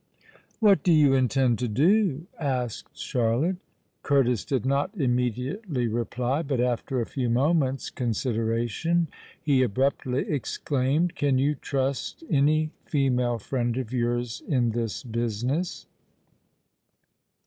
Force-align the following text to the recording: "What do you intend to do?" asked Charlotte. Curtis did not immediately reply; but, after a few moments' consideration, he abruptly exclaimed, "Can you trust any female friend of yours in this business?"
"What 0.59 0.81
do 0.81 0.91
you 0.91 1.13
intend 1.13 1.59
to 1.59 1.67
do?" 1.67 2.25
asked 2.39 2.97
Charlotte. 2.97 3.57
Curtis 4.01 4.43
did 4.43 4.65
not 4.65 4.89
immediately 4.97 5.87
reply; 5.87 6.41
but, 6.41 6.59
after 6.59 6.99
a 7.01 7.05
few 7.05 7.29
moments' 7.29 7.91
consideration, 7.91 9.09
he 9.39 9.61
abruptly 9.61 10.27
exclaimed, 10.27 11.13
"Can 11.13 11.37
you 11.37 11.53
trust 11.53 12.23
any 12.31 12.71
female 12.83 13.37
friend 13.37 13.77
of 13.77 13.93
yours 13.93 14.41
in 14.47 14.71
this 14.71 15.03
business?" 15.03 15.85